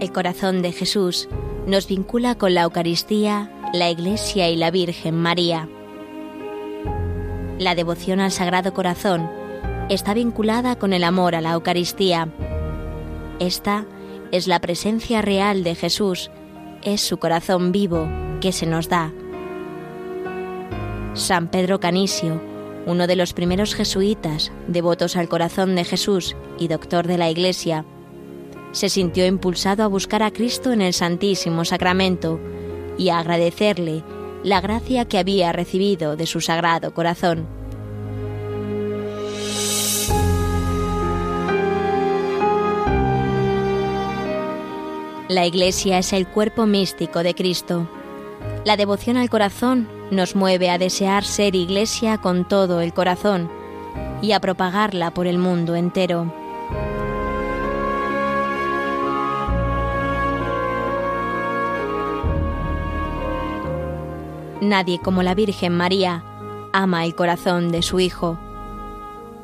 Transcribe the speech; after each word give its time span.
El 0.00 0.12
corazón 0.12 0.62
de 0.62 0.72
Jesús 0.72 1.28
nos 1.66 1.86
vincula 1.86 2.34
con 2.34 2.54
la 2.54 2.62
Eucaristía, 2.62 3.52
la 3.74 3.90
Iglesia 3.90 4.48
y 4.48 4.56
la 4.56 4.70
Virgen 4.70 5.14
María. 5.14 5.68
La 7.58 7.74
devoción 7.74 8.18
al 8.18 8.30
Sagrado 8.30 8.72
Corazón 8.72 9.30
está 9.90 10.14
vinculada 10.14 10.78
con 10.78 10.94
el 10.94 11.04
amor 11.04 11.34
a 11.34 11.42
la 11.42 11.52
Eucaristía. 11.52 12.32
Esta 13.40 13.84
es 14.32 14.46
la 14.46 14.58
presencia 14.60 15.20
real 15.20 15.64
de 15.64 15.74
Jesús, 15.74 16.30
es 16.82 17.02
su 17.02 17.18
corazón 17.18 17.70
vivo 17.70 18.08
que 18.40 18.52
se 18.52 18.64
nos 18.64 18.88
da. 18.88 19.12
San 21.12 21.48
Pedro 21.48 21.78
Canisio, 21.78 22.40
uno 22.86 23.06
de 23.06 23.16
los 23.16 23.34
primeros 23.34 23.74
jesuitas 23.74 24.50
devotos 24.66 25.16
al 25.16 25.28
corazón 25.28 25.74
de 25.74 25.84
Jesús 25.84 26.36
y 26.58 26.68
doctor 26.68 27.06
de 27.06 27.18
la 27.18 27.28
Iglesia, 27.28 27.84
se 28.72 28.88
sintió 28.88 29.26
impulsado 29.26 29.82
a 29.82 29.88
buscar 29.88 30.22
a 30.22 30.30
Cristo 30.30 30.72
en 30.72 30.82
el 30.82 30.92
Santísimo 30.92 31.64
Sacramento 31.64 32.40
y 32.98 33.08
a 33.08 33.18
agradecerle 33.18 34.04
la 34.42 34.60
gracia 34.60 35.04
que 35.04 35.18
había 35.18 35.52
recibido 35.52 36.16
de 36.16 36.26
su 36.26 36.40
sagrado 36.40 36.94
corazón. 36.94 37.46
La 45.28 45.46
Iglesia 45.46 45.98
es 45.98 46.12
el 46.12 46.26
cuerpo 46.26 46.66
místico 46.66 47.22
de 47.22 47.34
Cristo. 47.34 47.88
La 48.64 48.76
devoción 48.76 49.16
al 49.16 49.30
corazón 49.30 49.88
nos 50.10 50.34
mueve 50.34 50.70
a 50.70 50.78
desear 50.78 51.24
ser 51.24 51.54
Iglesia 51.54 52.18
con 52.18 52.48
todo 52.48 52.80
el 52.80 52.92
corazón 52.92 53.48
y 54.22 54.32
a 54.32 54.40
propagarla 54.40 55.12
por 55.12 55.28
el 55.28 55.38
mundo 55.38 55.76
entero. 55.76 56.39
Nadie 64.60 64.98
como 64.98 65.22
la 65.22 65.34
Virgen 65.34 65.76
María 65.76 66.22
ama 66.72 67.04
el 67.04 67.14
corazón 67.14 67.72
de 67.72 67.82
su 67.82 68.00
Hijo. 68.00 68.38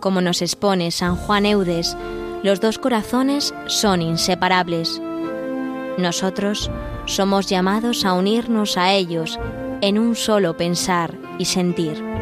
Como 0.00 0.20
nos 0.20 0.42
expone 0.42 0.90
San 0.90 1.16
Juan 1.16 1.46
Eudes, 1.46 1.96
los 2.42 2.60
dos 2.60 2.78
corazones 2.78 3.54
son 3.66 4.02
inseparables. 4.02 5.00
Nosotros 5.98 6.70
somos 7.06 7.46
llamados 7.46 8.04
a 8.04 8.14
unirnos 8.14 8.76
a 8.76 8.92
ellos 8.92 9.38
en 9.80 9.98
un 9.98 10.16
solo 10.16 10.56
pensar 10.56 11.18
y 11.38 11.44
sentir. 11.44 12.21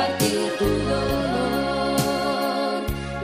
compartir 0.00 0.40
tu 0.58 0.64
dolor. 0.88 2.00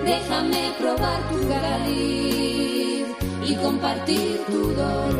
Déjame 0.05 0.62
probar 0.78 1.20
tu 1.31 1.38
cariz 1.49 3.06
y 3.44 3.55
compartir 3.56 4.38
tu 4.46 4.61
dolor. 4.75 5.15